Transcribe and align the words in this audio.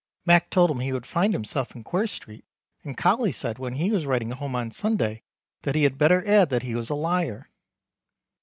Mac 0.25 0.49
told 0.49 0.71
him 0.71 0.79
he 0.79 0.91
would 0.93 1.05
find 1.05 1.31
himself 1.31 1.75
in 1.75 1.83
Queer 1.83 2.07
Street 2.07 2.43
and 2.83 2.97
Colly 2.97 3.31
said 3.31 3.59
when 3.59 3.73
he 3.73 3.91
was 3.91 4.07
writing 4.07 4.31
home 4.31 4.55
on 4.55 4.71
Sunday 4.71 5.21
that 5.61 5.75
he 5.75 5.83
had 5.83 5.99
better 5.99 6.25
add 6.27 6.49
that 6.49 6.63
he 6.63 6.73
was 6.73 6.89
a 6.89 6.95
liar. 6.95 7.51